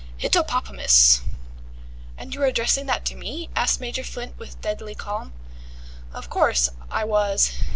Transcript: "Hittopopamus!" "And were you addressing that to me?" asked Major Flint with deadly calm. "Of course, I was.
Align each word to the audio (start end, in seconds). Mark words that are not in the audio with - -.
"Hittopopamus!" 0.17 1.21
"And 2.17 2.33
were 2.35 2.45
you 2.45 2.49
addressing 2.49 2.87
that 2.87 3.05
to 3.05 3.15
me?" 3.15 3.51
asked 3.55 3.79
Major 3.79 4.03
Flint 4.03 4.35
with 4.39 4.59
deadly 4.59 4.95
calm. 4.95 5.31
"Of 6.11 6.27
course, 6.27 6.69
I 6.89 7.03
was. 7.03 7.51